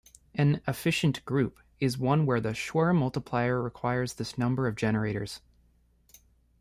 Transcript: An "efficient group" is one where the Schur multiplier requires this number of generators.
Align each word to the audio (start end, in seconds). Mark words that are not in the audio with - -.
An 0.33 0.61
"efficient 0.67 1.23
group" 1.25 1.59
is 1.79 1.95
one 1.95 2.25
where 2.25 2.41
the 2.41 2.53
Schur 2.55 2.91
multiplier 2.91 3.61
requires 3.61 4.15
this 4.15 4.35
number 4.35 4.65
of 4.65 4.75
generators. 4.75 5.41